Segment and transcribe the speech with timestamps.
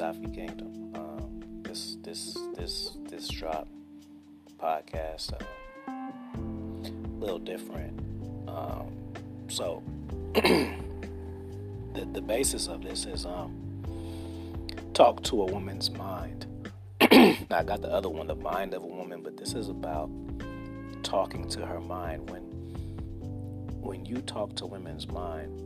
[0.00, 0.92] Afi Kingdom.
[0.94, 3.68] Um, this this this this drop
[4.58, 5.44] podcast uh,
[5.88, 7.98] a little different.
[8.48, 8.92] Um,
[9.48, 9.82] so
[10.34, 10.74] the
[12.12, 13.54] the basis of this is um,
[14.94, 16.46] talk to a woman's mind.
[17.00, 20.10] I got the other one, the mind of a woman, but this is about
[21.02, 22.30] talking to her mind.
[22.30, 22.42] When
[23.80, 25.65] when you talk to women's mind,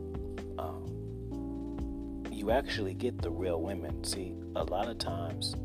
[2.31, 4.03] you actually get the real women.
[4.03, 5.55] See, a lot of times,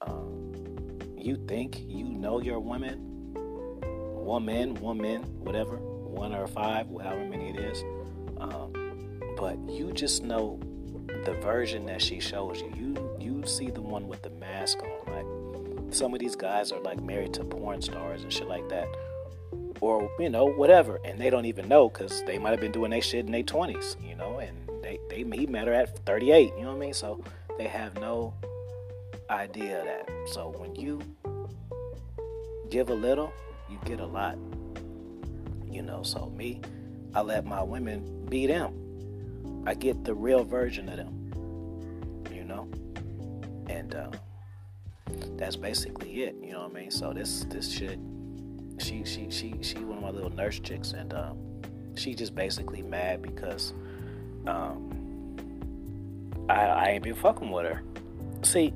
[0.00, 0.52] um,
[1.16, 3.32] you think you know your women,
[4.14, 7.82] woman, woman, whatever, one or five, however many it is,
[8.38, 8.72] um,
[9.36, 10.58] but you just know
[11.24, 12.72] the version that she shows you.
[12.76, 16.80] You you see the one with the mask on, like some of these guys are
[16.80, 18.88] like married to porn stars and shit like that
[19.80, 22.90] or you know whatever and they don't even know because they might have been doing
[22.90, 24.63] their shit in their 20s you know and
[25.08, 26.94] they, they he met her at 38 you know what i mean?
[26.94, 27.22] So
[27.58, 28.34] they have no
[29.30, 30.10] idea of that.
[30.26, 31.00] So when you
[32.70, 33.32] give a little
[33.68, 34.38] you get a lot
[35.70, 36.02] you know?
[36.02, 36.60] So me
[37.14, 39.64] i let my women be them.
[39.66, 41.32] I get the real version of them
[42.32, 42.68] you know?
[43.68, 44.10] And uh,
[45.36, 46.90] that's basically it you know what i mean?
[46.90, 47.98] So this this shit
[48.78, 51.38] she she she she one of my little nurse chicks, and um,
[51.94, 53.72] she just basically mad because
[54.46, 57.82] um, I I ain't been fucking with her.
[58.42, 58.72] See,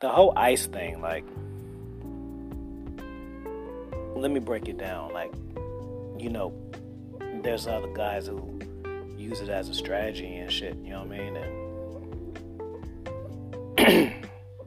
[0.00, 1.24] the whole ice thing, like,
[4.16, 5.12] let me break it down.
[5.12, 5.32] Like,
[6.18, 6.52] you know,
[7.42, 8.60] there's other guys who
[9.16, 10.76] use it as a strategy and shit.
[10.76, 11.36] You know what I mean?
[13.78, 14.14] And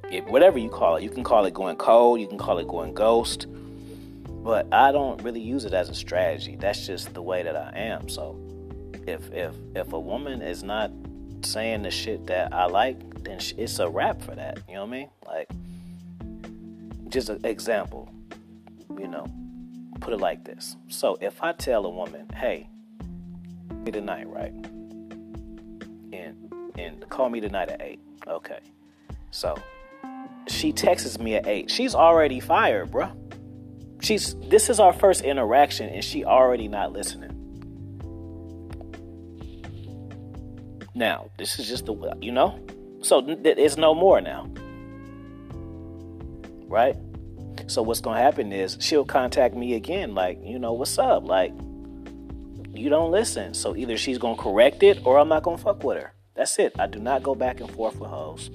[0.11, 2.67] it, whatever you call it, you can call it going cold, you can call it
[2.67, 3.47] going ghost
[4.47, 6.55] but I don't really use it as a strategy.
[6.55, 8.07] That's just the way that I am.
[8.07, 8.39] So
[9.07, 10.91] if if if a woman is not
[11.43, 14.59] saying the shit that I like, then it's a wrap for that.
[14.67, 15.09] You know what I mean?
[15.25, 15.49] Like
[17.09, 18.09] just an example.
[18.97, 19.25] You know,
[19.99, 20.75] put it like this.
[20.89, 22.69] So if I tell a woman, "Hey,
[23.83, 24.53] me tonight, right?"
[26.13, 27.99] and and call me tonight at eight.
[28.27, 28.59] Okay.
[29.31, 29.55] So
[30.47, 31.69] she texts me at eight.
[31.69, 33.11] She's already fired, bruh
[33.99, 37.46] she's this is our first interaction and she already not listening
[40.97, 42.59] now this is just the you know
[43.01, 44.49] so it's no more now
[46.67, 46.95] right
[47.67, 51.53] so what's gonna happen is she'll contact me again like you know what's up like
[52.73, 55.97] you don't listen so either she's gonna correct it or i'm not gonna fuck with
[55.97, 58.49] her that's it i do not go back and forth with hoes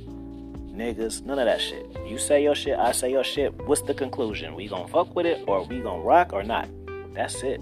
[0.72, 1.86] niggas, none of that shit.
[2.06, 3.54] You say your shit, I say your shit.
[3.66, 4.54] What's the conclusion?
[4.54, 6.68] We gonna fuck with it or we gonna rock or not?
[7.14, 7.60] That's it.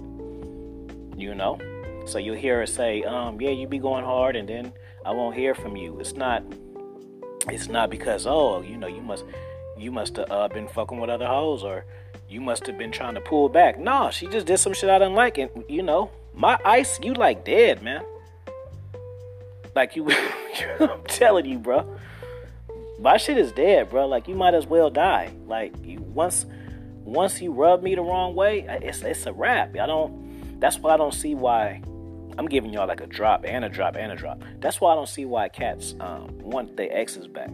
[1.16, 1.58] You know?
[2.06, 4.72] So you'll hear her say, um, yeah, you be going hard and then
[5.04, 5.98] I won't hear from you.
[6.00, 6.42] It's not
[7.48, 9.24] it's not because, oh, you know, you must
[9.76, 11.84] you must have uh, been fucking with other hoes or
[12.28, 13.78] you must have been trying to pull back.
[13.78, 17.14] No, she just did some shit I didn't like and you know, my ice, you
[17.14, 18.04] like dead, man.
[19.74, 20.08] Like you
[20.80, 21.98] I'm telling you, bro
[23.00, 24.06] my shit is dead, bro.
[24.06, 25.32] Like you might as well die.
[25.46, 26.44] Like you once
[27.02, 29.76] once you rub me the wrong way, it's it's a wrap.
[29.76, 30.60] I don't.
[30.60, 31.82] That's why I don't see why.
[32.38, 34.42] I'm giving y'all like a drop and a drop and a drop.
[34.60, 37.50] That's why I don't see why cats um, want their exes back.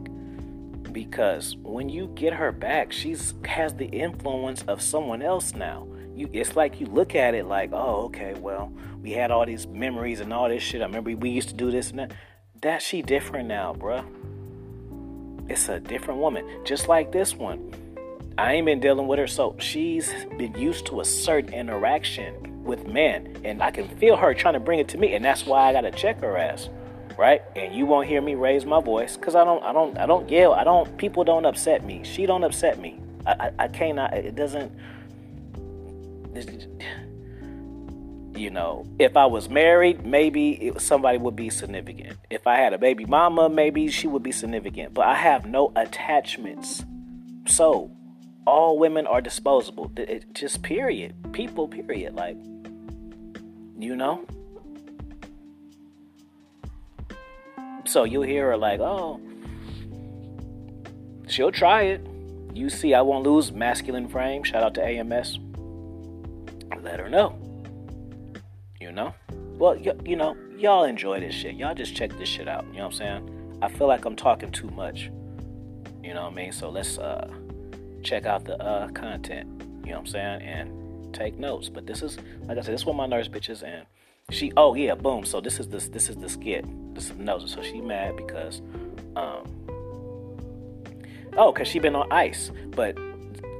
[0.92, 5.86] Because when you get her back, she's has the influence of someone else now.
[6.14, 8.72] You, it's like you look at it like, oh, okay, well,
[9.02, 10.80] we had all these memories and all this shit.
[10.80, 12.12] I remember we used to do this and that.
[12.62, 14.04] That she different now, bruh.
[15.50, 17.72] It's a different woman, just like this one.
[18.38, 22.86] I ain't been dealing with her, so she's been used to a certain interaction with
[22.86, 25.68] men, and I can feel her trying to bring it to me, and that's why
[25.68, 26.68] I gotta check her ass,
[27.16, 27.42] right?
[27.54, 30.28] And you won't hear me raise my voice, cause I don't, I don't, I don't
[30.28, 30.52] yell.
[30.52, 30.96] I don't.
[30.98, 32.02] People don't upset me.
[32.04, 33.00] She don't upset me.
[33.26, 34.12] I, I, I cannot.
[34.14, 34.72] It doesn't
[38.36, 42.18] you know, if I was married, maybe it, somebody would be significant.
[42.30, 44.94] If I had a baby mama, maybe she would be significant.
[44.94, 46.84] But I have no attachments.
[47.46, 47.90] So,
[48.46, 49.90] all women are disposable.
[49.96, 51.14] It, just period.
[51.32, 52.14] People, period.
[52.14, 52.36] Like,
[53.78, 54.24] you know?
[57.84, 59.20] So you'll hear her like, oh,
[61.28, 62.06] she'll try it.
[62.54, 64.42] You see, I won't lose masculine frame.
[64.42, 65.38] Shout out to AMS.
[66.82, 67.38] Let her know
[68.86, 69.14] you know?
[69.58, 71.56] Well, y- you know, y'all enjoy this shit.
[71.56, 72.64] Y'all just check this shit out.
[72.66, 73.58] You know what I'm saying?
[73.62, 75.10] I feel like I'm talking too much.
[76.02, 76.52] You know what I mean?
[76.52, 77.28] So let's uh
[78.02, 79.48] check out the uh content.
[79.84, 80.42] You know what I'm saying?
[80.42, 80.70] And
[81.16, 81.68] take notes.
[81.68, 83.86] But this is like I said, this is what my nurse bitches and
[84.30, 85.24] she oh yeah, boom.
[85.24, 86.64] So this is this this is the skit.
[86.94, 87.50] This is the nose.
[87.50, 88.60] So she mad because
[89.16, 89.46] Um,
[91.36, 92.98] oh, cause she been on ice, but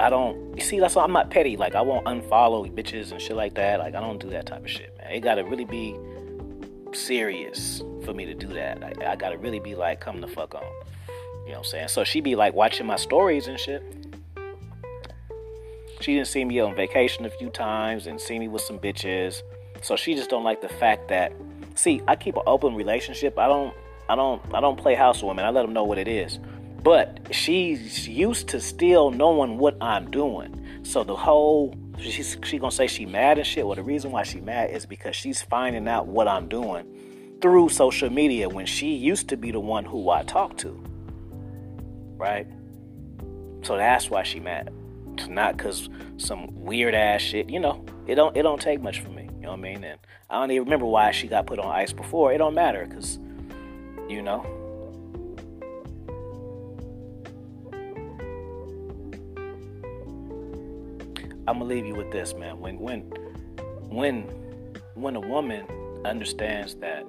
[0.00, 0.55] I don't.
[0.56, 1.56] You see, that's why I'm not petty.
[1.56, 3.79] Like I won't unfollow bitches and shit like that.
[3.81, 5.12] Like I don't do that type of shit, man.
[5.12, 5.97] It gotta really be
[6.93, 8.82] serious for me to do that.
[8.82, 10.62] I, I gotta really be like, come the fuck on.
[10.62, 11.88] You know what I'm saying?
[11.88, 13.82] So she be like watching my stories and shit.
[16.00, 19.43] She didn't see me on vacation a few times and see me with some bitches.
[19.82, 21.32] So she just don't like the fact that
[21.75, 23.38] see, I keep an open relationship.
[23.38, 23.75] I don't
[24.08, 25.43] I don't I don't play housewoman.
[25.43, 26.38] I let them know what it is.
[26.82, 30.82] But she's used to still knowing what I'm doing.
[30.84, 33.66] So the whole she's she gonna say she mad and shit.
[33.66, 37.69] Well, the reason why she mad is because she's finding out what I'm doing through
[37.70, 40.82] social media when she used to be the one who I talk to.
[42.16, 42.46] Right?
[43.62, 44.72] So that's why she mad.
[45.28, 47.50] Not cause some weird ass shit.
[47.50, 49.28] You know, it don't it don't take much for me.
[49.36, 49.84] You know what I mean?
[49.84, 49.98] And
[50.30, 52.32] I don't even remember why she got put on ice before.
[52.32, 53.18] It don't matter, cause
[54.08, 54.44] you know.
[61.48, 62.58] I'm gonna leave you with this, man.
[62.58, 63.02] When when
[63.88, 64.22] when
[64.94, 65.64] when a woman
[66.04, 67.06] understands that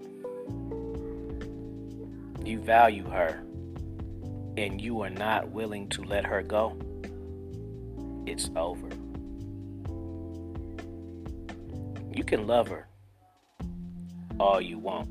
[2.46, 3.44] you value her
[4.58, 6.78] and you are not willing to let her go,
[8.28, 8.90] it's over.
[12.14, 12.88] You can love her
[14.40, 15.08] all you want.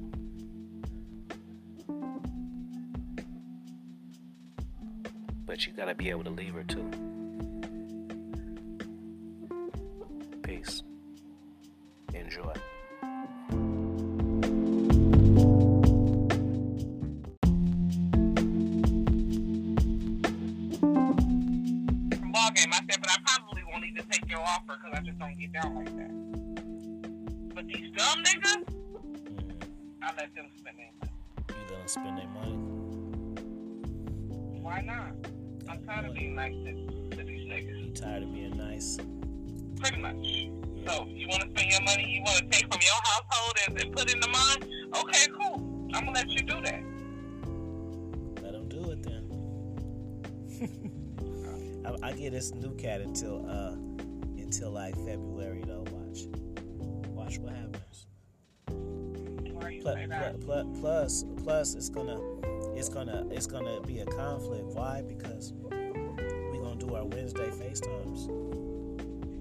[5.46, 7.15] But you gotta be able to leave her too.
[52.36, 53.72] This new cat until uh
[54.36, 55.86] until like February though.
[55.90, 56.26] Watch,
[57.08, 58.08] watch what happens.
[59.80, 59.96] Plus,
[60.44, 62.20] plus, plus, plus, it's gonna,
[62.74, 64.66] it's gonna, it's gonna be a conflict.
[64.66, 65.00] Why?
[65.00, 65.54] Because
[66.52, 68.26] we gonna do our Wednesday FaceTimes.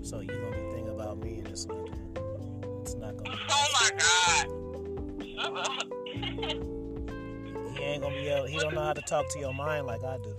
[0.06, 1.90] So you gonna be thinking about me, and it's not,
[2.82, 3.38] it's not gonna.
[3.50, 4.48] Oh my god.
[5.36, 5.84] Shut up.
[7.76, 8.46] He ain't gonna be able.
[8.46, 10.34] He don't know how to talk to your mind like I do.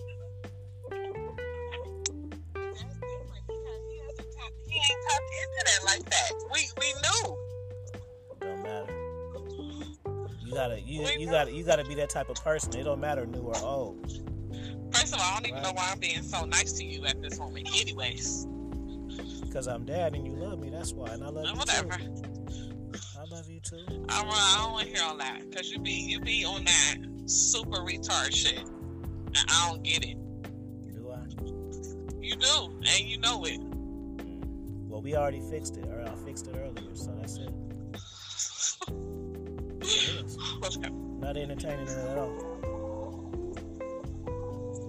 [10.56, 12.74] Gotta, you, you gotta, you gotta be that type of person.
[12.76, 14.00] It don't matter new or old.
[14.92, 17.20] First of all, I don't even know why I'm being so nice to you at
[17.20, 17.68] this moment.
[17.78, 18.46] Anyways,
[19.42, 20.70] Because I'm dad and you love me.
[20.70, 21.98] That's why, and I love you whatever.
[21.98, 22.22] too.
[23.18, 23.84] I love you too.
[24.08, 26.64] I don't, I don't want to hear all that because you be you be on
[26.64, 26.96] that
[27.26, 28.58] super retard shit.
[28.58, 30.16] And I don't get it.
[30.92, 31.26] Do I?
[32.20, 33.60] You do, and you know it.
[34.88, 35.86] Well, we already fixed it.
[35.86, 37.52] Or I fixed it earlier, so that's it.
[41.20, 42.28] Not entertaining it at all.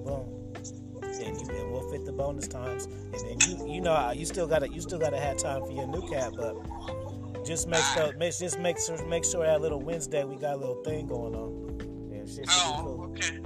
[0.05, 0.33] Boom.
[1.03, 2.85] And you and we'll fit the bonus times.
[2.85, 5.87] And then you you know you still gotta you still gotta have time for your
[5.87, 6.55] new cat, but
[7.45, 10.57] just make sure make just make sure make sure that little Wednesday we got a
[10.57, 12.11] little thing going on.
[12.13, 13.05] And shit Oh, cool.
[13.11, 13.39] okay.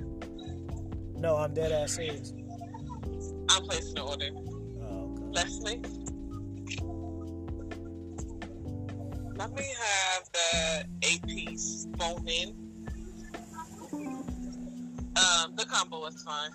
[1.15, 2.33] No, I'm dead ass serious.
[3.49, 4.29] I'm placing the order.
[4.81, 5.23] Oh, okay.
[5.31, 5.81] Leslie.
[9.41, 12.49] Let me have the eight piece bone in.
[15.15, 16.51] Um, the combo is fine.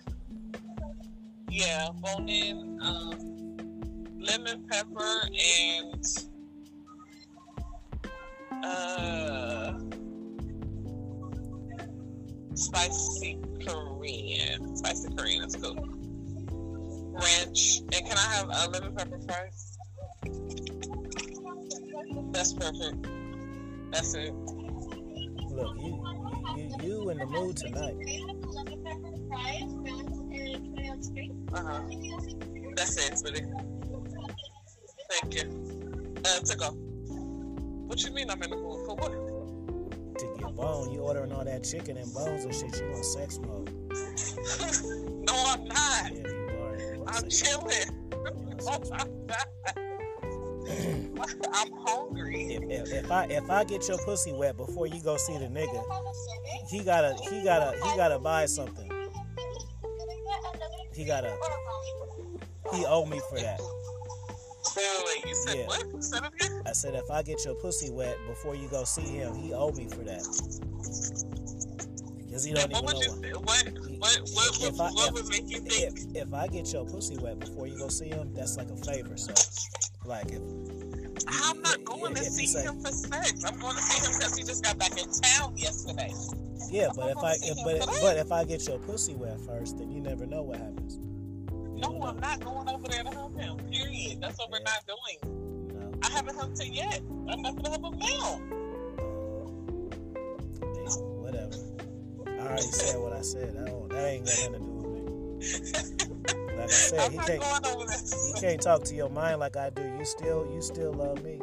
[1.50, 5.28] Yeah, bone in, um, lemon pepper
[5.74, 6.06] and
[8.64, 9.80] uh
[12.54, 14.76] spicy Korean.
[14.76, 15.74] Spicy Korean is cool.
[17.14, 17.80] Ranch.
[17.80, 19.76] And can I have a lemon pepper fries?
[22.36, 23.06] That's perfect.
[23.90, 24.34] That's it.
[24.34, 26.04] Look, you
[26.54, 27.96] you you in the mood tonight.
[31.54, 31.80] Uh huh.
[32.76, 33.46] That's it, sweetie.
[35.08, 36.14] Thank you.
[36.26, 36.66] Uh, to go.
[37.86, 39.12] What you mean I'm in the mood for what?
[40.18, 42.78] To get bone, you ordering all that chicken and bones and shit.
[42.78, 43.72] You want sex mode?
[45.26, 46.12] no, I'm not.
[46.12, 46.94] Yeah, you are.
[46.96, 48.02] You I'm chilling.
[48.68, 49.95] Oh my God.
[51.52, 52.54] I'm hungry.
[52.54, 55.46] If, if, if I if I get your pussy wet before you go see the
[55.46, 55.82] nigga,
[56.68, 58.90] he gotta he gotta he gotta buy something.
[60.92, 61.32] He gotta
[62.72, 63.60] he owe me for that.
[64.76, 65.66] Wait, wait, you said Yeah.
[65.66, 66.66] what?
[66.66, 69.72] I said if I get your pussy wet before you go see him, he owe
[69.72, 71.25] me for that.
[72.36, 73.64] Cause he don't what even would know you what.
[73.96, 75.98] What what If I- what if- would make you think?
[76.14, 78.76] If, if I get your pussy wet before you go see him, that's like a
[78.76, 79.16] favor.
[79.16, 79.32] So,
[80.04, 80.42] like if
[81.28, 83.42] I'm not going to see say- him for sex.
[83.42, 86.12] I'm going to see him because he just got back in town yesterday.
[86.70, 87.98] yeah, but if I if, but today.
[88.02, 90.96] but if I get your pussy wet first, then you never know what happens.
[90.96, 93.56] You No, I'm not going over there to help him.
[93.72, 94.20] Period.
[94.20, 95.72] That's what we're not doing.
[95.80, 95.90] No.
[96.02, 97.00] I haven't helped him yet.
[97.30, 98.40] I'm not going to help him now.
[100.60, 101.65] Uh, hey, Whatever.
[102.38, 103.56] I already said what I said.
[103.60, 106.56] I don't, that ain't got nothing to do with me.
[106.56, 107.98] Like I said, he can't going over there.
[108.34, 109.82] he can't talk to your mind like I do.
[109.82, 111.40] You still you still love me.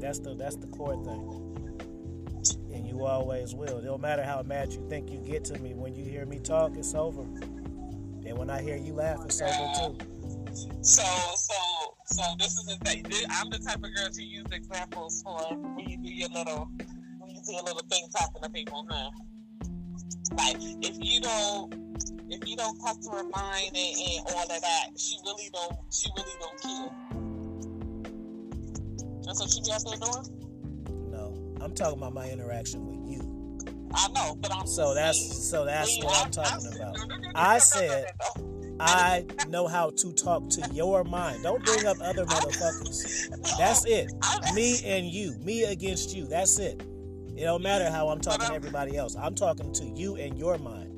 [0.00, 1.40] That's the that's the core thing.
[2.72, 3.78] And you always will.
[3.78, 5.74] It don't matter how mad you think you get to me.
[5.74, 7.22] When you hear me talk, it's over.
[7.22, 9.98] And when I hear you laugh, it's over too.
[10.82, 11.02] So,
[11.36, 11.54] so,
[12.06, 13.04] so this is the thing.
[13.30, 16.70] I'm the type of girl to use examples for when you do your little,
[17.44, 19.10] do your little thing talking to people, huh?
[20.36, 21.74] Like, if you don't,
[22.28, 25.76] if you don't talk to her mind and, and all of that, she really don't,
[25.92, 26.90] she really don't care.
[29.24, 31.10] That's what she be out there doing.
[31.10, 33.58] No, I'm talking about my interaction with you.
[33.94, 36.96] I know, but I'm So that's so that's See, what I'm talking about.
[37.34, 38.06] I said-
[38.80, 41.44] I know how to talk to your mind.
[41.44, 43.28] Don't bring up other motherfuckers.
[43.58, 44.12] That's it.
[44.52, 45.36] Me and you.
[45.44, 46.26] Me against you.
[46.26, 46.82] That's it.
[47.36, 49.16] It don't matter how I'm talking to everybody else.
[49.16, 50.90] I'm talking to you and your mind.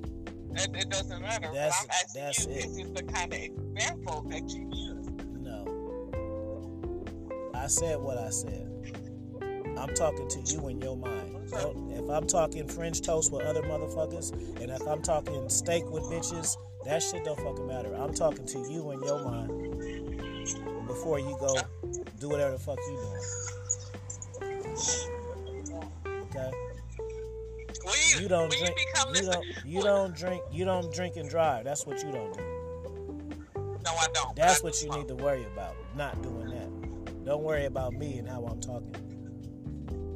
[0.54, 1.48] It, it doesn't matter.
[1.52, 2.64] That's- I'm asking that's you, it.
[2.64, 5.06] is this the kind of example that you use?
[5.40, 5.64] No.
[7.54, 8.70] I said what I said.
[9.78, 11.34] I'm talking to you and your mind.
[11.50, 16.02] Don't, if I'm talking French toast with other motherfuckers, and if I'm talking steak with
[16.04, 17.94] bitches, that shit don't fucking matter.
[17.94, 19.48] I'm talking to you and your mind
[20.86, 21.56] before you go
[22.20, 23.22] do whatever the fuck you doing.
[26.36, 26.52] Okay?
[28.14, 28.74] You, You don't drink.
[28.78, 29.46] You, become You don't.
[29.64, 30.42] You don't drink.
[30.50, 31.64] You don't drink and drive.
[31.64, 32.42] That's what you don't do.
[33.56, 34.34] No, I don't.
[34.36, 34.98] That's I what you smoke.
[34.98, 35.74] need to worry about.
[35.96, 37.24] Not doing that.
[37.24, 38.94] Don't worry about me and how I'm talking.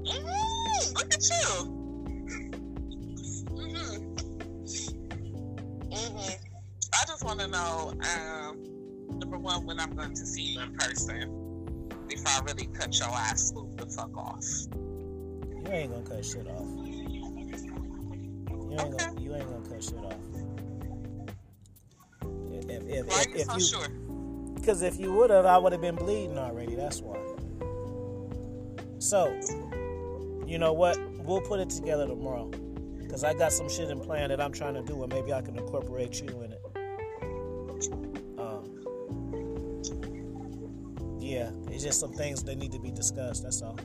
[0.04, 1.76] Mm, look at you.
[3.50, 4.14] hmm
[5.92, 6.30] hmm
[6.92, 10.74] I just want to know, um, number one, when I'm going to see you in
[10.74, 14.44] person before I really cut your ass smooth the fuck off.
[15.64, 16.66] You ain't gonna cut shit off.
[16.86, 19.20] You ain't gonna.
[19.20, 20.14] You ain't gonna cut shit off.
[22.68, 23.88] If if Why if, you if, so you, sure?
[24.54, 26.74] because if you would have, I would have been bleeding already.
[26.74, 27.18] That's why.
[28.98, 29.38] So,
[30.46, 30.98] you know what?
[31.18, 32.50] We'll put it together tomorrow.
[33.08, 35.42] Cause I got some shit in plan that I'm trying to do, and maybe I
[35.42, 36.62] can incorporate you in it.
[38.38, 38.64] Um,
[41.18, 43.42] yeah, it's just some things that need to be discussed.
[43.42, 43.76] That's all.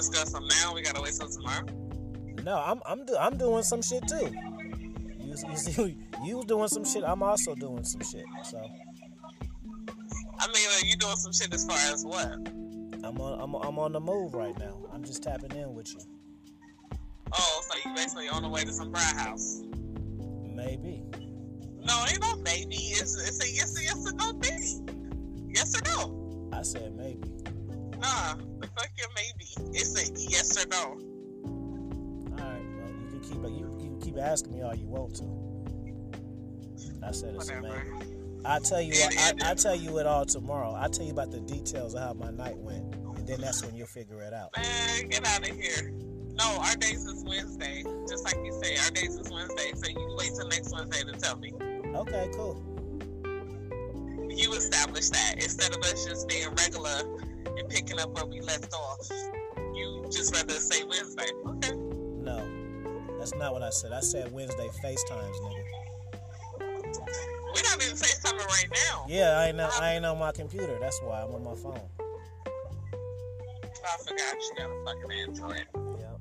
[0.00, 0.74] Discuss them now.
[0.74, 1.66] We gotta wait till tomorrow.
[2.42, 4.30] no, I'm I'm do, I'm doing some shit too.
[5.20, 7.04] You, you see, you doing some shit.
[7.04, 8.24] I'm also doing some shit.
[8.44, 8.58] So
[10.38, 12.32] I mean, are you doing some shit as far as what?
[13.04, 14.78] I'm on I'm, I'm on the move right now.
[14.92, 16.00] I'm just tapping in with you.
[17.32, 19.62] Oh, so you basically on the way to some bride house?
[20.42, 21.04] Maybe.
[21.84, 22.76] No, ain't no maybe.
[22.76, 25.50] It's it's a yes or yes or no thing.
[25.54, 26.50] Yes or no?
[26.52, 27.30] I said maybe.
[28.00, 29.46] Nah, the fuck your maybe.
[29.76, 30.98] It's a yes or no.
[32.32, 32.62] All right.
[32.78, 35.24] Well, you can keep you, you can keep asking me all you want to.
[37.06, 37.84] I said it's a Whatever.
[37.98, 38.16] maybe.
[38.44, 40.74] I tell you I, I, I tell you it all tomorrow.
[40.74, 43.74] I tell you about the details of how my night went, and then that's when
[43.76, 44.56] you'll figure it out.
[44.56, 45.92] Man, get out of here.
[46.34, 47.84] No, our days is Wednesday.
[48.08, 49.72] Just like you say, our days is Wednesday.
[49.74, 51.52] So you wait till next Wednesday to tell me.
[51.94, 52.64] Okay, cool.
[54.30, 57.02] You establish that instead of us just being regular
[57.46, 59.08] and picking up where we left off.
[59.74, 61.26] You just rather say Wednesday.
[61.46, 61.72] Okay.
[61.74, 62.44] No,
[63.18, 63.92] that's not what I said.
[63.92, 65.64] I said Wednesday FaceTimes, nigga.
[66.60, 69.06] We're not even FaceTiming right now.
[69.08, 70.78] Yeah, I ain't on, I ain't on my computer.
[70.80, 71.80] That's why I'm on my phone.
[73.82, 75.66] I forgot you got a fucking Android.
[75.98, 76.16] Yeah.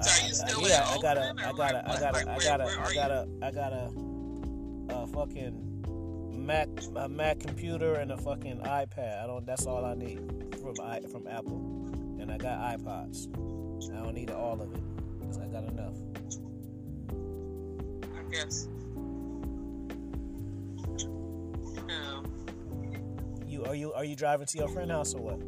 [0.00, 2.14] So are you still yeah, I got a, Oakland, I got a, like I got
[2.14, 3.90] a, Like, I got a, where I are got a, I got a,
[4.88, 5.71] a uh, fucking
[6.42, 9.22] Mac, a Mac computer and a fucking iPad.
[9.22, 9.46] I don't.
[9.46, 10.18] That's all I need
[10.60, 11.86] from i from Apple,
[12.20, 13.28] and I got iPods.
[13.92, 14.80] I don't need all of it
[15.20, 15.94] because I got enough.
[18.16, 18.68] I guess.
[21.88, 22.26] Um,
[23.46, 25.40] You are you are you driving to your friend house or what?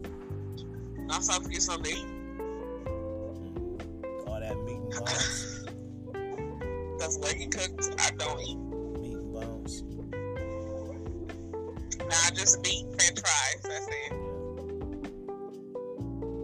[1.10, 2.06] I'm supposed to get something eat.
[4.26, 5.66] All that meat and bones,
[7.36, 8.00] he cooked.
[8.00, 8.73] I don't eat.
[12.34, 13.62] Just meat, french fries.
[13.62, 14.12] That's it.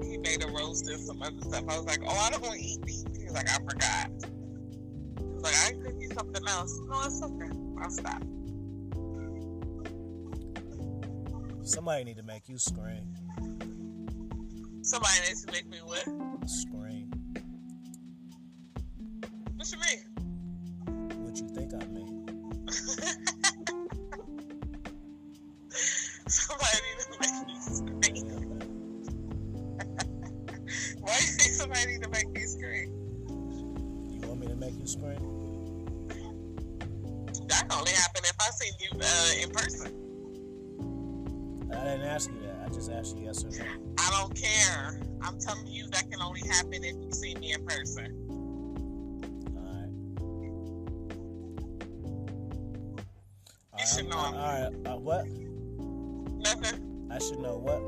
[0.04, 1.64] He made a roast and some other stuff.
[1.68, 3.06] I was like, oh, I don't want to eat meat.
[3.16, 4.10] He was like, I forgot.
[5.18, 6.78] He was like, I could eat something else.
[6.88, 7.50] No, it's okay.
[7.80, 8.22] I'll stop.
[11.62, 13.14] Somebody need to make you scream.
[14.82, 16.04] Somebody needs to make me what?
[16.48, 16.89] Scream.
[34.96, 36.26] Want me to make you scream?
[37.48, 39.92] That can only happen if I seen you uh, in person.
[41.72, 42.62] I didn't ask you that.
[42.64, 43.64] I just asked you yes or no.
[43.98, 45.00] I don't care.
[45.22, 48.26] I'm telling you that can only happen if you see me in person.
[49.56, 49.90] All right.
[53.78, 54.72] You should know All right.
[54.86, 55.26] Uh, what?
[56.38, 57.08] Nothing.
[57.10, 57.82] I should know what?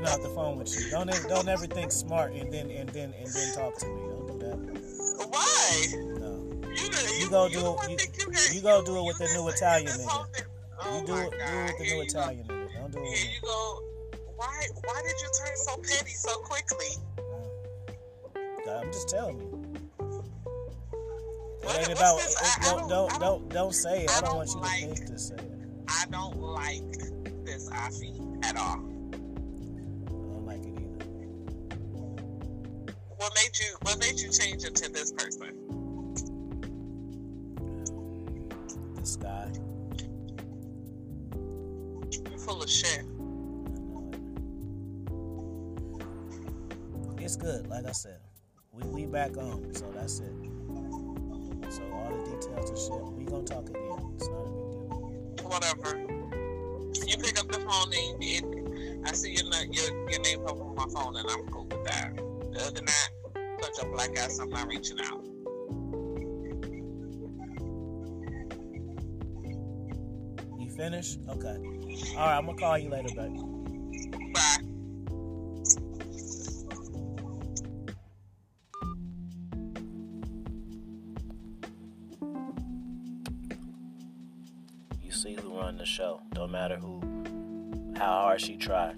[0.00, 0.90] Getting off the phone with you.
[0.90, 4.00] Don't ever, don't ever think smart and then and then and then talk to me.
[4.02, 5.28] Don't do that.
[5.28, 5.86] Why?
[6.18, 6.46] No.
[6.70, 9.48] You, the, You go do it- you- you, you go do it with the new
[9.48, 10.26] Italian nigga.
[10.82, 11.30] Oh you do it.
[11.30, 12.00] Do it with the new you go.
[12.02, 12.74] Italian nigga.
[12.80, 13.04] Don't do it.
[13.18, 13.82] Here you go.
[14.36, 14.66] Why?
[14.84, 16.86] Why did you turn so petty so quickly?
[18.70, 19.46] I'm just telling you.
[20.00, 22.20] It What- ain't about.
[22.20, 24.10] it- I- I don't don't- don't don't don't- don't say it.
[24.10, 25.50] I I don't don't want you to like- think to say it.
[25.88, 28.80] I don't like this Afi at all.
[33.20, 33.76] What made you?
[33.82, 35.52] What made you change it to this person?
[38.94, 39.52] This guy.
[42.10, 43.00] You're full of shit.
[43.00, 43.12] I
[43.82, 44.10] know
[47.18, 47.22] it.
[47.22, 48.20] It's good, like I said.
[48.72, 50.32] We we back on, so that's it.
[51.68, 54.14] So all the details and shit, we gonna talk again.
[54.16, 55.50] It's not a big deal.
[55.50, 55.98] Whatever.
[57.06, 60.86] You pick up the phone and I see your, your your name pop on my
[60.86, 62.29] phone and I'm cool with that.
[62.56, 63.08] Other than that,
[63.62, 65.24] such a black ass, I'm not reaching out.
[70.58, 71.20] You finished?
[71.28, 71.56] Okay.
[72.16, 73.38] All right, I'm gonna call you later, baby.
[74.34, 74.56] Bye.
[85.02, 86.20] You see who run the show.
[86.34, 87.00] Don't matter who,
[87.96, 88.94] how hard she try.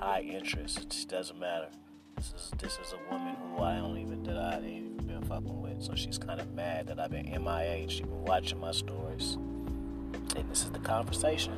[0.00, 0.78] High interest.
[0.78, 1.68] It just doesn't matter.
[2.16, 5.22] This is this is a woman who I don't even that I ain't even been
[5.22, 5.82] fucking with.
[5.82, 7.88] So she's kind of mad that I've been MIA.
[7.88, 11.52] She's been watching my stories, and this is the conversation.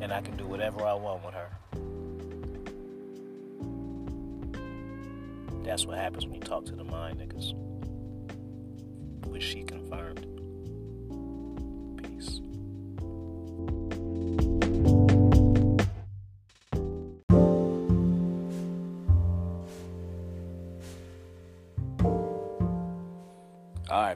[0.00, 1.50] And I can do whatever I want with her.
[5.62, 7.54] That's what happens when you talk to the mind niggas.
[9.26, 10.25] Which she confirmed.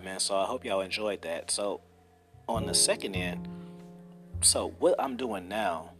[0.04, 0.20] Man.
[0.20, 1.50] So I hope y'all enjoyed that.
[1.50, 1.80] So
[2.48, 3.48] on the second end,
[4.42, 5.92] so what I'm doing now.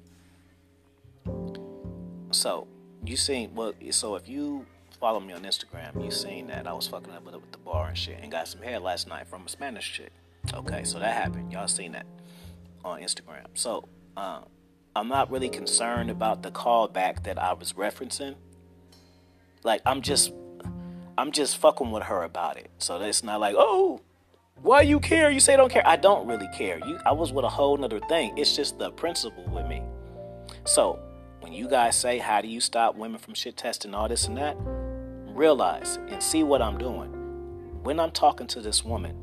[2.33, 2.67] So
[3.05, 3.73] you seen well.
[3.91, 4.67] So if you
[4.99, 7.89] follow me on Instagram, you seen that I was fucking up with, with the bar
[7.89, 10.13] and shit, and got some head last night from a Spanish chick.
[10.55, 11.53] Okay, so that happened.
[11.53, 12.07] Y'all seen that
[12.85, 13.47] on Instagram.
[13.55, 14.41] So uh,
[14.97, 18.37] I'm not really concerned about the callback that I was referencing.
[19.63, 20.33] Like I'm just,
[21.21, 22.71] I'm just fucking with her about it.
[22.79, 24.01] So it's not like, oh,
[24.63, 25.31] why you care?
[25.31, 25.87] You say don't care.
[25.87, 26.79] I don't really care.
[26.79, 28.39] You, I was with a whole nother thing.
[28.39, 29.83] It's just the principle with me.
[30.65, 30.99] So
[31.41, 34.39] when you guys say, how do you stop women from shit testing all this and
[34.39, 34.57] that?
[35.27, 37.11] Realize and see what I'm doing.
[37.83, 39.15] When I'm talking to this woman,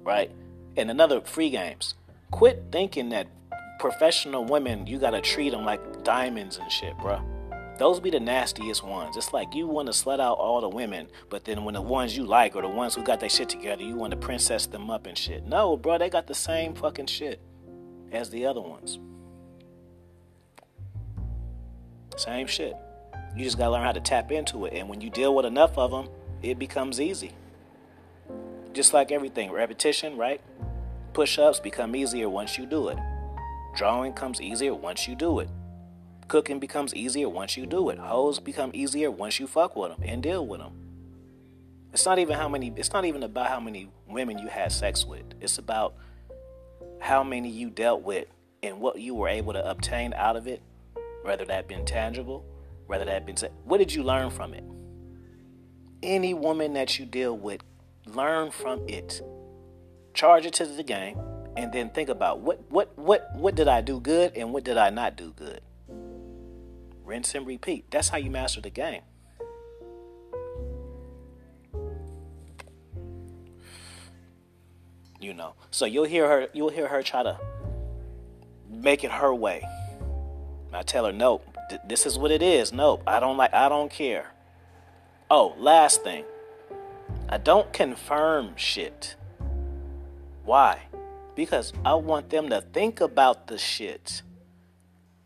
[0.00, 0.30] right?
[0.78, 1.96] And another free games.
[2.30, 3.26] Quit thinking that
[3.78, 7.22] professional women, you gotta treat them like diamonds and shit, bruh.
[7.78, 9.16] Those be the nastiest ones.
[9.16, 12.16] It's like you want to slut out all the women, but then when the ones
[12.16, 14.90] you like or the ones who got their shit together, you want to princess them
[14.90, 15.46] up and shit.
[15.46, 17.40] No, bro, they got the same fucking shit
[18.12, 18.98] as the other ones.
[22.16, 22.76] Same shit.
[23.34, 25.78] You just gotta learn how to tap into it, and when you deal with enough
[25.78, 26.08] of them,
[26.42, 27.32] it becomes easy.
[28.74, 30.40] Just like everything, repetition, right?
[31.14, 32.98] Push ups become easier once you do it.
[33.74, 35.48] Drawing comes easier once you do it.
[36.32, 37.98] Cooking becomes easier once you do it.
[37.98, 40.72] Hoes become easier once you fuck with them and deal with them.
[41.92, 42.72] It's not even how many.
[42.74, 45.24] It's not even about how many women you had sex with.
[45.42, 45.92] It's about
[47.02, 48.28] how many you dealt with
[48.62, 50.62] and what you were able to obtain out of it,
[51.20, 52.46] whether that been tangible,
[52.86, 53.36] whether that been.
[53.64, 54.64] What did you learn from it?
[56.02, 57.60] Any woman that you deal with,
[58.06, 59.20] learn from it.
[60.14, 61.18] Charge it to the game,
[61.58, 64.78] and then think about what what what what did I do good and what did
[64.78, 65.60] I not do good.
[67.04, 67.90] Rinse and repeat.
[67.90, 69.02] That's how you master the game.
[75.22, 75.54] you know.
[75.70, 77.38] So you'll hear her you'll hear her try to
[78.68, 79.62] make it her way.
[80.72, 82.72] I tell her, nope, th- this is what it is.
[82.72, 84.32] Nope, I don't like I don't care.
[85.30, 86.24] Oh, last thing.
[87.28, 89.16] I don't confirm shit.
[90.44, 90.82] Why?
[91.34, 94.22] Because I want them to think about the shit.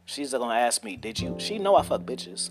[0.07, 1.35] She's gonna ask me, did you?
[1.39, 2.51] She know I fuck bitches.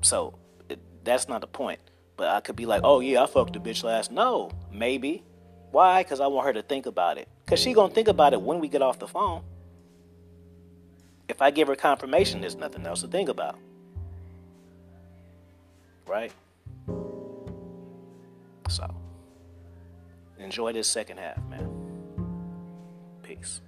[0.00, 1.80] So it, that's not the point.
[2.16, 4.12] But I could be like, oh yeah, I fucked a bitch last.
[4.12, 5.24] No, maybe.
[5.72, 6.04] Why?
[6.04, 7.28] Because I want her to think about it.
[7.44, 9.42] Because she to think about it when we get off the phone.
[11.28, 13.58] If I give her confirmation, there's nothing else to think about.
[16.06, 16.30] Right?
[18.68, 18.94] So,
[20.38, 21.68] enjoy this second half, man.
[23.22, 23.60] Peace.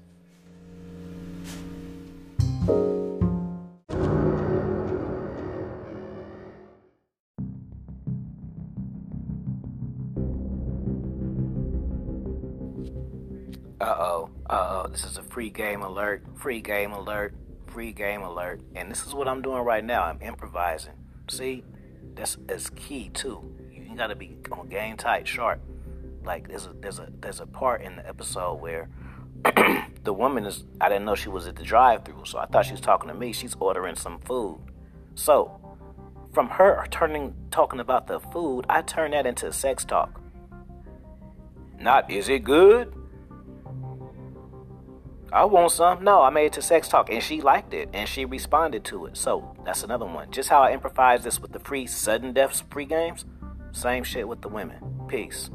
[13.80, 17.34] Uh oh, uh oh, this is a free game alert, free game alert,
[17.66, 18.62] free game alert.
[18.74, 20.02] And this is what I'm doing right now.
[20.02, 20.94] I'm improvising.
[21.28, 21.62] See,
[22.14, 23.52] that's is key too.
[23.70, 25.60] You gotta be on game tight, sharp.
[26.24, 28.88] Like there's a there's a there's a part in the episode where
[30.04, 32.64] the woman is I didn't know she was at the drive through, so I thought
[32.64, 33.32] she was talking to me.
[33.32, 34.58] She's ordering some food.
[35.14, 35.76] So
[36.32, 40.20] from her turning talking about the food, I turn that into sex talk.
[41.78, 42.94] Not is it good?
[45.36, 46.02] I want some.
[46.02, 49.04] No, I made it to sex talk and she liked it and she responded to
[49.04, 49.18] it.
[49.18, 50.30] So that's another one.
[50.30, 53.26] Just how I improvise this with the free sudden deaths pre games.
[53.70, 54.78] Same shit with the women.
[55.08, 55.50] Peace.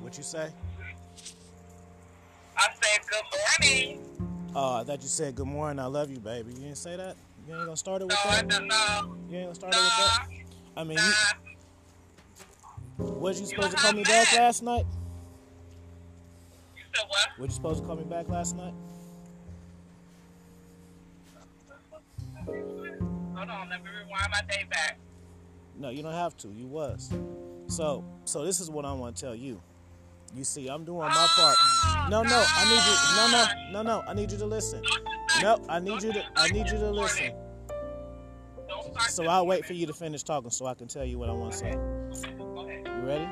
[0.00, 0.48] What you say?
[2.56, 4.00] I said good morning.
[4.54, 5.80] Oh, I thought you said good morning.
[5.80, 6.52] I love you, baby.
[6.52, 7.16] You didn't say that.
[7.46, 8.48] You ain't gonna start it with No, I that.
[8.48, 8.66] don't.
[9.30, 10.26] You ain't gonna start it with that.
[10.76, 11.12] I mean, you,
[13.04, 14.84] was you supposed to call me back last night?
[16.76, 17.28] You said what?
[17.38, 18.74] Were you supposed to call me back last night?
[22.46, 24.98] Hold on, let me rewind my day back.
[25.78, 26.48] No, you don't have to.
[26.48, 27.12] You was.
[27.68, 29.60] So, so this is what I want to tell you.
[30.34, 31.56] You see, I'm doing my part.
[31.60, 32.96] Oh, no, no, I need you.
[33.16, 34.04] No, no, no, no.
[34.08, 34.82] I need you to listen.
[35.42, 36.24] No, I need you to.
[36.36, 37.32] I need you to listen.
[39.08, 41.32] So I'll wait for you to finish talking so I can tell you what I
[41.32, 41.72] want to say.
[41.72, 43.28] You ready?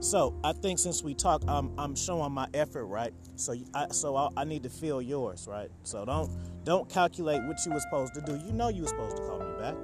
[0.00, 3.12] So I think since we talk, I'm I'm showing my effort, right?
[3.36, 5.70] So I so I, I need to feel yours, right?
[5.82, 6.30] So don't
[6.64, 8.36] don't calculate what you were supposed to do.
[8.36, 9.74] You know you were supposed to call me back,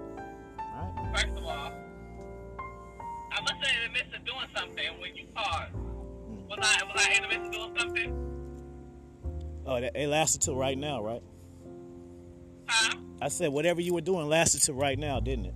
[0.58, 1.10] right?
[1.14, 1.72] First of all,
[3.32, 5.68] I must have in the midst of doing something when you called.
[5.70, 6.48] Hmm.
[6.48, 8.31] Was I was I in the midst of doing something?
[9.66, 11.22] Oh, it lasted till right now, right?
[12.68, 12.96] Huh?
[13.20, 15.54] I said whatever you were doing lasted till right now, didn't it?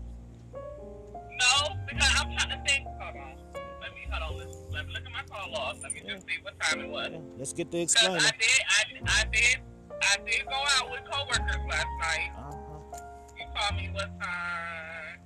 [0.52, 2.86] No, because I'm trying to think.
[2.86, 3.36] Hold on.
[3.80, 4.38] Let me hold on.
[4.38, 5.76] Let, let me look at my call log.
[5.82, 7.10] Let me just see what time it was.
[7.12, 8.20] Yeah, let's get the Because explainer.
[8.20, 9.58] I did, I, I did,
[10.02, 12.30] I did go out with coworkers last night.
[12.38, 12.98] Uh-huh.
[13.38, 15.18] You called me what time?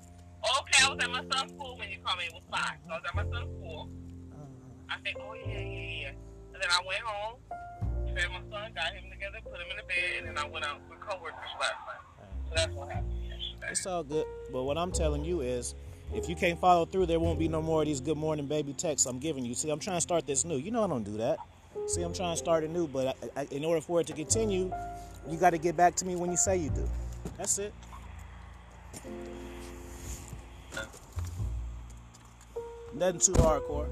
[0.60, 2.24] Okay, I was at my son's school when you called me.
[2.24, 2.78] It was five.
[2.86, 3.90] So I was at my son's school.
[4.32, 4.44] uh-huh.
[4.88, 6.08] I think, oh yeah, yeah, yeah.
[6.54, 7.36] And then I went home,
[8.28, 11.00] my son, got him together, put him in the bed, and I went out with
[11.00, 12.26] coworkers last night.
[12.48, 13.68] So that's what happened yesterday.
[13.70, 14.26] It's all good.
[14.52, 15.74] But what I'm telling you is,
[16.12, 18.72] if you can't follow through, there won't be no more of these good morning baby
[18.72, 19.54] texts I'm giving you.
[19.54, 20.56] See, I'm trying to start this new.
[20.56, 21.38] You know I don't do that.
[21.86, 24.12] See, I'm trying to start it new, but I, I, in order for it to
[24.12, 24.72] continue,
[25.28, 26.88] you got to get back to me when you say you do.
[27.38, 27.72] That's it.
[32.92, 33.86] Nothing too hardcore.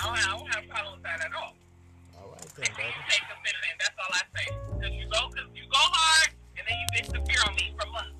[0.00, 1.54] I don't have, I don't have a problem with that at all.
[2.62, 3.58] All right, And then, then baby.
[3.66, 4.46] take that's all I say.
[4.78, 8.14] Because you go, cause you go hard, and then you disappear on me for months.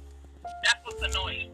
[0.64, 1.50] That's what's annoying.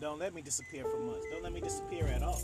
[0.00, 1.26] Don't let me disappear for months.
[1.32, 2.40] Don't let me disappear at all.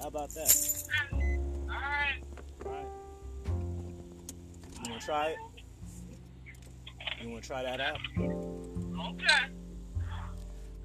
[0.00, 0.84] How about that?
[1.12, 2.22] Alright.
[2.64, 2.86] All right.
[4.84, 5.38] You want to try it?
[7.22, 7.98] You want to try that out?
[8.18, 9.46] Okay.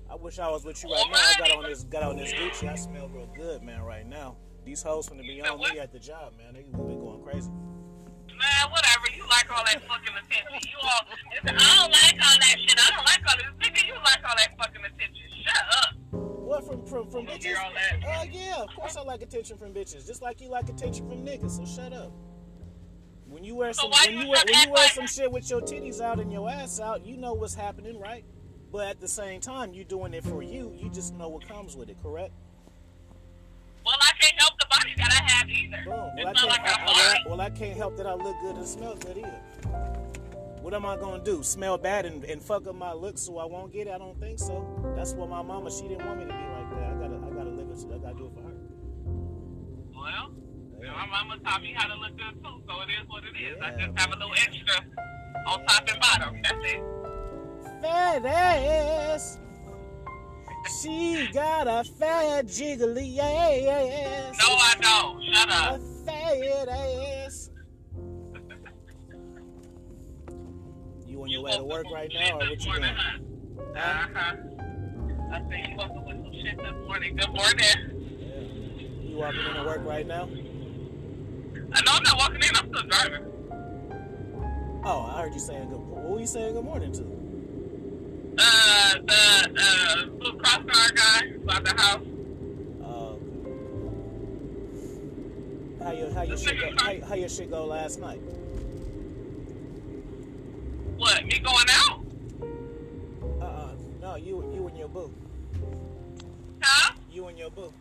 [0.09, 1.17] I wish I was with you right now.
[1.17, 2.67] I got on this got on this Gucci.
[2.67, 4.37] I smell real good, man, right now.
[4.65, 6.53] These hoes finna be on me at the job, man.
[6.53, 7.49] They been going crazy.
[7.49, 9.05] Man, whatever.
[9.15, 10.69] You like all that fucking attention.
[10.69, 11.01] You all,
[11.43, 12.79] I don't like all that shit.
[12.79, 13.67] I don't like all this.
[13.69, 15.23] Nigga, you like all that fucking attention.
[15.43, 15.95] Shut up.
[16.13, 17.53] What from from from You bitches?
[18.01, 18.19] that?
[18.21, 21.25] Uh, yeah, of course I like attention from bitches, just like you like attention from
[21.25, 21.51] niggas.
[21.51, 22.11] So shut up.
[23.27, 25.31] When you wear So some when you you wear, when you wear like- some shit
[25.31, 28.25] with your titties out and your ass out, you know what's happening, right?
[28.71, 30.73] But at the same time, you doing it for you.
[30.77, 32.31] You just know what comes with it, correct?
[33.85, 34.65] Well, I can't help the
[35.49, 35.83] either.
[35.87, 36.49] Well, I It's not can't.
[36.49, 39.41] like I, I- well, I, can't help that I look good and smell good either.
[40.61, 41.41] What am I gonna do?
[41.43, 43.91] Smell bad and, and fuck up my looks so I won't get it?
[43.93, 44.63] I don't think so.
[44.95, 45.71] That's what my mama.
[45.71, 46.91] She didn't want me to be like that.
[46.91, 47.15] I gotta.
[47.25, 47.85] I gotta live it.
[47.93, 48.53] I gotta do it for her.
[49.93, 50.31] Well,
[50.95, 53.57] my mama taught me how to look good too, so it is what it is.
[53.61, 54.85] I just have a little extra
[55.47, 56.41] on top and bottom.
[56.43, 56.83] That's it.
[57.81, 59.39] Fat ass.
[60.69, 64.37] She got a fat jiggly ass.
[64.39, 65.23] No, I don't.
[65.33, 65.81] Shut A up.
[66.05, 67.49] fat ass.
[71.07, 72.83] You on your way to work right now, or what you doing?
[72.83, 74.35] Uh huh.
[75.33, 77.15] I think you woke up with some shit this morning.
[77.15, 77.59] Good morning.
[78.19, 79.09] Yeah.
[79.09, 80.23] You walking into work right now?
[81.73, 82.55] I know I'm not walking in.
[82.55, 83.25] I'm still driving.
[84.83, 85.79] Oh, I heard you saying good.
[85.79, 87.03] What were you saying good morning to?
[88.37, 92.01] Uh, the uh, blue cross guard about the house.
[92.83, 93.15] Uh,
[95.83, 96.69] how your how your shit go?
[96.77, 98.21] How, how your shit go last night?
[100.97, 101.25] What?
[101.25, 102.03] Me going out?
[103.41, 105.13] Uh, uh no, you you and your boo.
[106.61, 106.93] Huh?
[107.11, 107.73] You and your boo.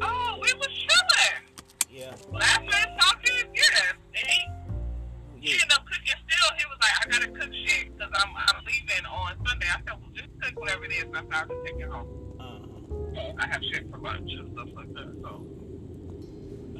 [0.00, 1.42] Oh, we was chilling.
[1.90, 2.14] Yeah.
[2.30, 2.68] Laughing,
[2.98, 3.48] talking.
[3.54, 3.94] Yes.
[4.14, 6.56] And he, he ended up cooking still.
[6.56, 9.66] He was like, I gotta cook shit because I'm, I'm leaving on Sunday.
[9.66, 10.11] I said, well,
[10.42, 11.04] cook whatever it is.
[11.04, 12.08] and I can take it home.
[12.40, 15.12] Uh, I have shit for lunch and stuff like that.
[15.22, 15.46] So,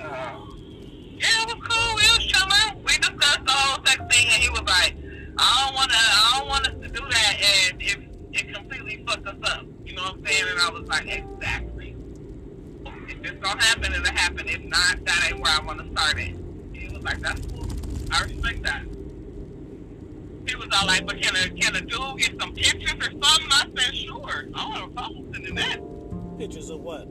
[0.01, 0.40] uh,
[1.18, 1.94] yeah, it was cool.
[1.96, 2.85] We was chilling.
[2.85, 4.96] We discussed the whole sex thing, and he was like,
[5.38, 7.98] I don't wanna, I don't want us to do that, and if
[8.33, 10.44] it completely fucked us up, you know what I'm saying?
[10.51, 11.96] And I was like, exactly.
[13.09, 14.48] If it's gonna happen, it'll happen.
[14.48, 16.35] If not, that ain't where I want to start it.
[16.72, 17.66] He was like, that's cool.
[18.11, 18.83] I respect that.
[20.72, 23.22] Was like, but can a can a dude get some pictures or something?
[23.22, 24.44] I said, sure.
[24.54, 25.80] I don't have a problem sending that.
[26.38, 27.08] pictures of what?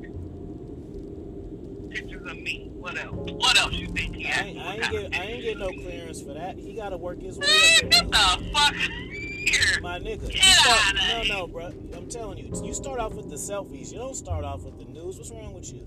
[1.90, 2.70] pictures of me.
[2.74, 3.32] What else?
[3.32, 4.46] What else you think he I has?
[4.46, 6.58] ain't, I ain't get I ain't get no clearance for that.
[6.58, 9.82] He gotta work his way Man, up get the fuck here.
[9.82, 10.32] My nigga.
[10.32, 11.34] Get start, outta no, here.
[11.36, 11.66] no, bro.
[11.96, 12.52] I'm telling you.
[12.64, 13.92] You start off with the selfies.
[13.92, 15.18] You don't start off with the news.
[15.18, 15.86] What's wrong with you?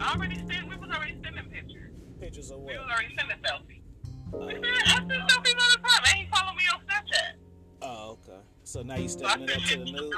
[0.00, 0.68] I already sent.
[0.68, 1.90] We was already sending pictures.
[2.18, 2.72] Pictures of what?
[2.72, 3.80] We was already sending selfies.
[4.32, 5.53] Uh, We sent, I selfies
[8.74, 10.14] So now you So stepping sent it up to the news.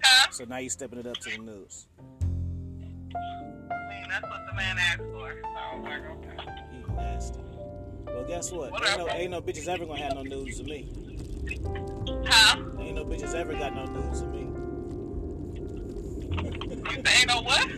[0.00, 0.30] Huh?
[0.30, 1.88] So now you stepping it up to the news.
[2.00, 3.18] I
[3.88, 5.34] mean, that's what the man asked for.
[5.42, 6.36] So like, okay.
[6.72, 7.40] You nasty.
[8.06, 8.72] Well, guess what?
[8.74, 10.88] Ain't no, ain't no bitches ever gonna have no news of me.
[12.28, 12.62] Huh?
[12.78, 14.46] Ain't no bitches ever got no news of me.
[16.92, 17.68] You say ain't no what?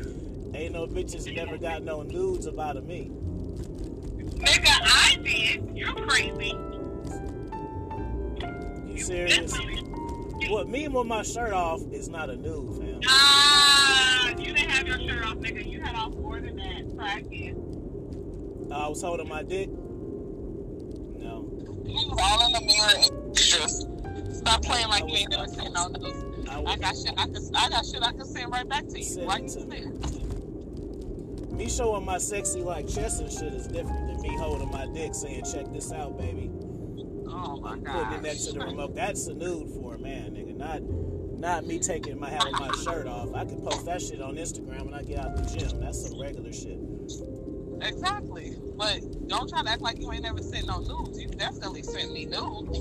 [0.55, 3.11] Ain't no bitches never got no nudes about of me.
[3.57, 5.75] Nigga, I did.
[5.75, 6.53] You're crazy.
[8.99, 9.53] Serious?
[10.49, 13.01] What me with my shirt off is not a nude, fam.
[13.07, 15.69] Ah, you didn't have your shirt off, nigga.
[15.71, 16.97] You had off more than that.
[16.97, 17.57] Practice.
[18.73, 19.69] I was holding my dick.
[19.69, 21.49] No.
[21.85, 22.93] You was all in the mirror
[23.31, 23.87] extras.
[24.39, 26.49] Stop playing like I you ain't never seen no news.
[26.49, 29.01] I I got shit I can I got shit I can send right back to
[29.01, 29.27] you.
[29.27, 29.87] Right to me.
[31.57, 35.15] me showing my sexy like chest and shit is different than me holding my dick
[35.15, 36.51] saying, check this out, baby.
[37.45, 38.13] Oh my Putting god.
[38.15, 38.95] it next to the remote.
[38.95, 40.57] That's a nude for a man, nigga.
[40.57, 40.83] Not
[41.39, 43.33] not me taking my having my shirt off.
[43.35, 45.81] I can post that shit on Instagram when I get out the gym.
[45.81, 46.79] That's some regular shit.
[47.81, 48.57] Exactly.
[48.77, 51.21] But don't try to act like you ain't never sent no nudes.
[51.21, 52.79] You definitely sent me nudes.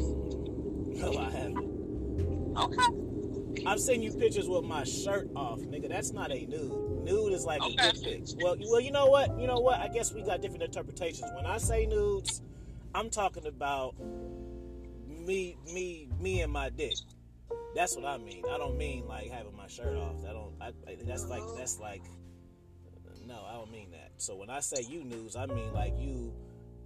[0.99, 2.57] No, I haven't.
[2.57, 3.63] Okay.
[3.67, 5.89] I've seen you pictures with my shirt off, nigga.
[5.89, 7.03] That's not a nude.
[7.03, 7.91] Nude is like a Okay.
[7.91, 8.23] dick pic.
[8.43, 9.39] Well, well, you know what?
[9.39, 9.79] You know what?
[9.79, 11.29] I guess we got different interpretations.
[11.35, 12.41] When I say nudes,
[12.95, 13.93] I'm talking about
[15.27, 16.95] me, me, me and my dick.
[17.75, 18.43] That's what I mean.
[18.49, 20.15] I don't mean like having my shirt off.
[20.27, 20.53] I don't.
[20.59, 22.01] I, I- that's like that's like.
[23.27, 24.11] No, I don't mean that.
[24.17, 26.33] So when I say you news, I mean like you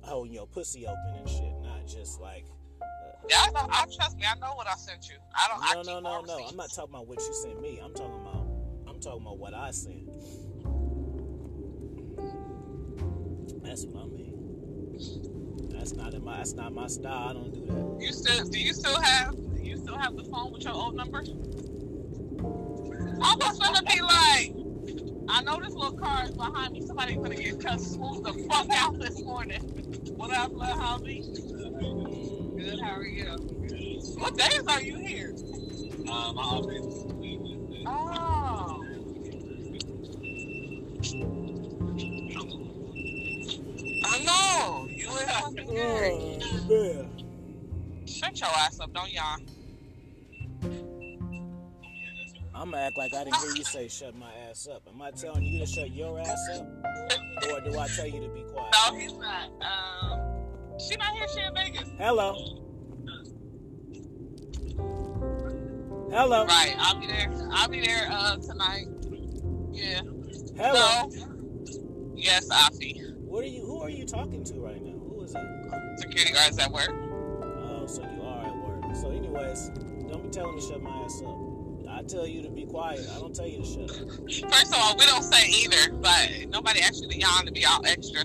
[0.01, 2.45] holding your pussy open and shit, not just like.
[2.81, 2.85] Uh,
[3.29, 3.67] yeah, I know.
[3.69, 4.23] I trust me.
[4.25, 5.15] I know what I sent you.
[5.35, 5.63] I don't.
[5.63, 6.45] I No, keep no, no, no.
[6.47, 7.79] I'm not talking about what you sent me.
[7.83, 8.47] I'm talking about
[8.87, 10.07] I'm talking about what I sent.
[13.63, 15.30] That's what I mean.
[15.81, 16.37] That's not in my.
[16.37, 17.29] That's not my style.
[17.29, 18.05] I don't do that.
[18.05, 20.93] You still do you still have do you still have the phone with your old
[20.93, 21.23] number?
[23.23, 24.53] I was gonna be like,
[25.27, 26.85] I know this little car is behind me.
[26.85, 29.59] Somebody's gonna get cut smooth the fuck out this morning.
[30.17, 31.25] What up, little hobby?
[32.57, 32.79] Good.
[32.79, 33.25] How are you?
[34.19, 35.33] What days are you here?
[36.07, 37.00] Uh, my office.
[45.71, 46.11] Good.
[46.69, 48.05] Oh.
[48.05, 49.39] Shut your ass up, don't y'all?
[52.53, 54.83] I'm gonna act like I didn't hear you say shut my ass up.
[54.93, 56.67] Am I telling you to shut your ass up,
[57.49, 58.75] or do I tell you to be quiet?
[58.87, 59.49] No, he's not.
[59.61, 61.25] Um, she not here.
[61.33, 61.89] She in Vegas.
[61.97, 62.35] Hello.
[66.11, 66.45] Hello.
[66.45, 66.75] Right.
[66.77, 67.31] I'll be there.
[67.51, 68.87] I'll be there uh, tonight.
[69.71, 70.01] Yeah.
[70.57, 71.09] Hello.
[71.09, 73.15] So, yes, Afi.
[73.15, 73.65] What are you?
[73.65, 74.60] Who are you talking to
[76.11, 76.91] Security guards at work.
[76.91, 78.95] Oh, so you are at work.
[78.97, 79.69] So, anyways,
[80.09, 81.37] don't be telling me to shut my ass up.
[81.89, 83.07] I tell you to be quiet.
[83.15, 84.51] I don't tell you to shut up.
[84.51, 87.65] First of all, we don't say either, but nobody asked you to yawn to be
[87.65, 88.23] all extra.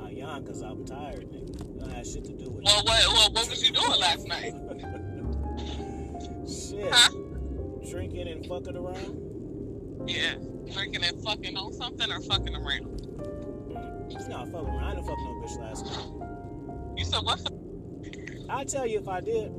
[0.00, 1.80] I yawn because I'm tired, nigga.
[1.80, 4.54] Don't have shit to do with Well, what, well, what was you doing last night?
[6.48, 6.92] Shit.
[6.92, 7.10] Huh?
[7.90, 10.06] Drinking and fucking around?
[10.06, 10.36] Yeah.
[10.72, 13.07] Drinking and fucking on something or fucking around?
[14.08, 14.28] Mm.
[14.28, 14.84] not fucking around.
[14.84, 16.98] I didn't fuck no bitch last night.
[16.98, 17.40] You said what?
[18.50, 19.52] I'll tell you if I did.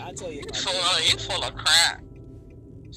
[0.00, 2.02] I'll tell you if I of, you full of crap.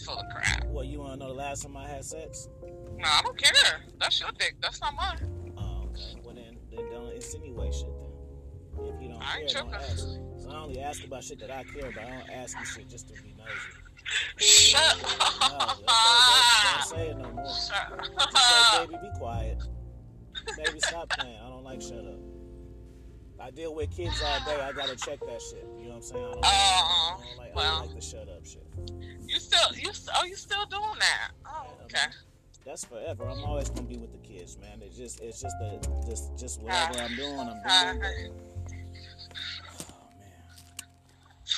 [0.06, 0.64] Full of crap.
[0.64, 0.70] did.
[0.72, 2.50] What, you want to know the last time I had sex?
[2.98, 3.82] No, I don't care.
[4.00, 4.56] That's your dick.
[4.62, 5.54] That's not mine.
[5.58, 6.20] Oh, okay.
[6.24, 8.94] Well, then, then don't insinuate shit then.
[8.94, 10.08] If you don't I ain't care, don't ask.
[10.50, 12.04] I only ask about shit that I care about.
[12.06, 13.52] I don't ask you shit just to be nosy.
[14.38, 16.84] Shut No, don't, up.
[16.86, 17.46] say it no more.
[17.46, 18.00] Shut
[18.32, 18.90] Just say, up.
[18.90, 19.58] baby, be quiet.
[20.58, 21.38] Baby, stop playing.
[21.44, 22.20] I don't like shut up.
[23.42, 24.60] I deal with kids all day.
[24.62, 25.66] I gotta check that shit.
[25.80, 26.26] You know what I'm saying?
[26.26, 28.66] I don't, I don't like, I don't like the shut up shit.
[29.28, 31.32] You still, you still, oh, you still doing that?
[31.46, 32.12] Oh, okay.
[32.66, 33.24] That's forever.
[33.30, 34.82] I'm always gonna be with the kids, man.
[34.82, 38.34] It's just, it's just the, just, just whatever I'm doing, I'm Uh, doing.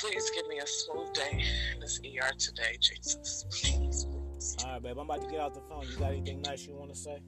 [0.02, 3.46] Please give me a smooth day in this ER today, Jesus.
[3.50, 4.58] Please, please.
[4.66, 4.98] All right, babe.
[4.98, 5.86] I'm about to get out the phone.
[5.90, 7.20] You got anything nice you want to say?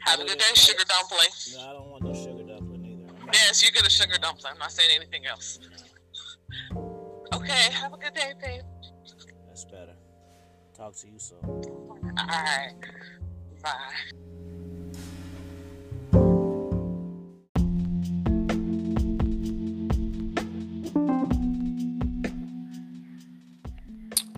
[0.00, 1.28] Have a good day, sugar dumpling.
[1.54, 3.30] No, I don't want no sugar dumpling either.
[3.32, 4.52] Yes, you get a sugar dumpling.
[4.52, 5.58] I'm not saying anything else.
[7.34, 8.62] Okay, have a good day, babe.
[9.48, 9.96] That's better.
[10.76, 11.38] Talk to you soon.
[11.42, 12.74] All right.
[13.62, 14.23] Bye.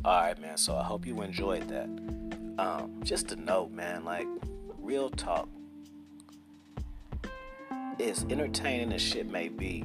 [0.06, 0.56] All right, man.
[0.56, 1.88] So I hope you enjoyed that.
[2.60, 4.28] Um, just a note, man, like
[4.78, 5.48] real talk,
[7.98, 9.82] as entertaining as shit may be,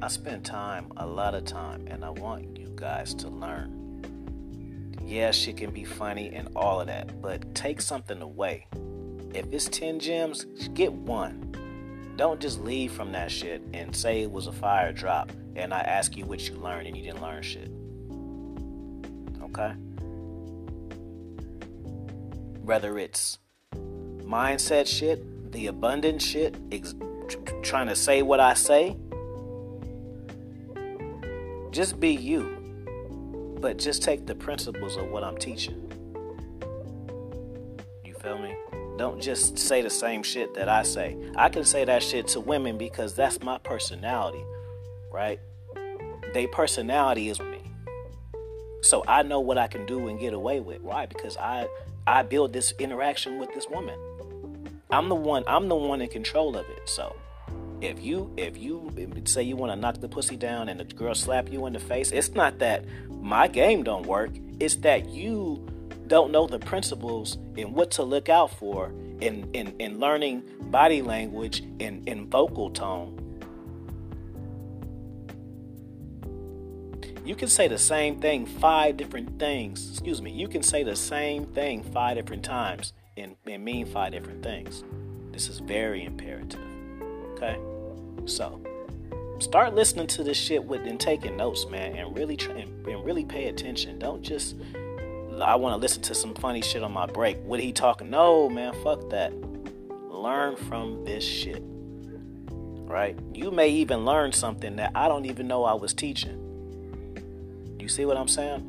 [0.00, 4.96] I spend time, a lot of time, and I want you guys to learn.
[5.04, 8.66] Yeah, shit can be funny and all of that, but take something away.
[9.34, 12.14] If it's 10 gems, get one.
[12.16, 15.80] Don't just leave from that shit and say it was a fire drop and I
[15.80, 17.70] ask you what you learned and you didn't learn shit.
[19.58, 19.72] Okay?
[22.62, 23.38] Whether it's
[24.24, 26.94] mindset shit, the abundant shit, ex-
[27.28, 28.96] tr- tr- trying to say what I say,
[31.70, 32.52] just be you.
[33.60, 35.90] But just take the principles of what I'm teaching.
[38.04, 38.54] You feel me?
[38.98, 41.16] Don't just say the same shit that I say.
[41.36, 44.44] I can say that shit to women because that's my personality,
[45.10, 45.40] right?
[46.34, 47.40] They personality is.
[48.82, 50.82] So I know what I can do and get away with.
[50.82, 51.06] Why?
[51.06, 51.66] Because I
[52.06, 53.98] I build this interaction with this woman.
[54.90, 56.88] I'm the one I'm the one in control of it.
[56.88, 57.16] So
[57.80, 58.92] if you if you
[59.24, 61.80] say you want to knock the pussy down and the girl slap you in the
[61.80, 62.84] face, it's not that
[63.20, 64.30] my game don't work.
[64.60, 65.66] It's that you
[66.06, 71.02] don't know the principles and what to look out for in in, in learning body
[71.02, 73.25] language and, and vocal tone.
[77.26, 79.90] You can say the same thing five different things.
[79.90, 80.30] Excuse me.
[80.30, 84.84] You can say the same thing five different times and, and mean five different things.
[85.32, 86.60] This is very imperative.
[87.32, 87.58] Okay?
[88.26, 88.60] So,
[89.40, 93.04] start listening to this shit with and taking notes, man, and really try, and, and
[93.04, 93.98] really pay attention.
[93.98, 94.54] Don't just
[95.42, 97.38] I want to listen to some funny shit on my break.
[97.42, 98.08] What he talking?
[98.08, 99.32] No, man, fuck that.
[100.12, 101.60] Learn from this shit.
[101.64, 103.18] Right?
[103.34, 106.45] You may even learn something that I don't even know I was teaching.
[107.86, 108.64] You see what I'm saying?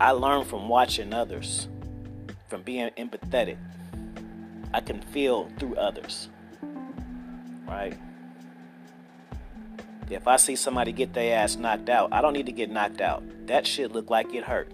[0.00, 1.68] I learn from watching others,
[2.48, 3.58] from being empathetic.
[4.72, 6.30] I can feel through others.
[7.68, 7.94] Right?
[10.08, 13.02] If I see somebody get their ass knocked out, I don't need to get knocked
[13.02, 13.22] out.
[13.48, 14.72] That shit look like it hurt.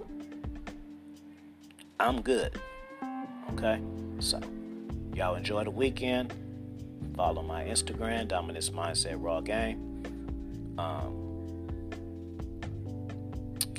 [1.99, 2.61] I'm good.
[3.55, 3.83] Okay?
[4.21, 4.41] So,
[5.17, 6.33] y'all enjoy the weekend.
[7.17, 10.05] Follow my Instagram, Dominance Mindset Raw Game.
[10.79, 11.32] Um,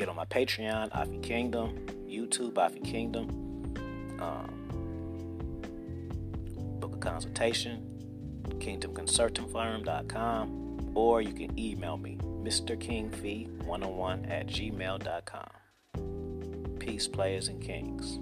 [0.03, 1.77] get on my Patreon, Afi Kingdom,
[2.09, 3.29] YouTube, Afi Kingdom.
[4.19, 4.49] Um,
[6.81, 15.49] book a consultation, kingdomconsultingfirm.com or you can email me, mrkingfee101 at gmail.com.
[16.79, 18.19] Peace, players and kings.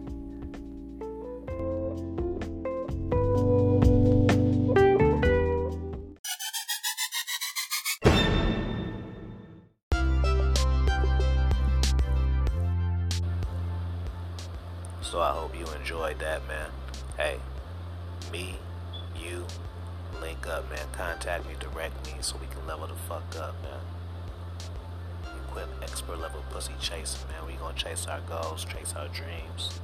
[28.02, 29.80] Chase our goals, chase our dreams,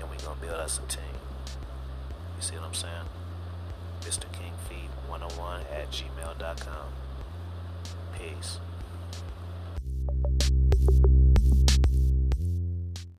[0.00, 1.02] and we gonna build us a team.
[2.36, 3.06] You see what I'm saying?
[4.00, 4.32] Mr.
[4.32, 6.88] King Feed 101 at gmail.com.
[8.18, 8.58] Peace.